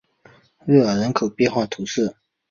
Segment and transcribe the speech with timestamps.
[0.65, 2.15] 热尔人口变化图示